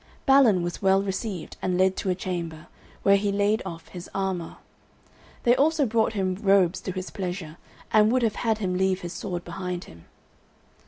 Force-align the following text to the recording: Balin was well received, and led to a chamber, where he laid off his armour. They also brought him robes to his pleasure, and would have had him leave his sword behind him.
Balin 0.25 0.63
was 0.63 0.81
well 0.81 1.03
received, 1.03 1.57
and 1.61 1.77
led 1.77 1.95
to 1.97 2.09
a 2.09 2.15
chamber, 2.15 2.65
where 3.03 3.17
he 3.17 3.31
laid 3.31 3.61
off 3.67 3.89
his 3.89 4.09
armour. 4.15 4.57
They 5.43 5.55
also 5.55 5.85
brought 5.85 6.13
him 6.13 6.33
robes 6.41 6.81
to 6.81 6.91
his 6.91 7.11
pleasure, 7.11 7.57
and 7.93 8.11
would 8.11 8.23
have 8.23 8.37
had 8.37 8.57
him 8.57 8.75
leave 8.75 9.01
his 9.01 9.13
sword 9.13 9.43
behind 9.43 9.83
him. 9.83 10.05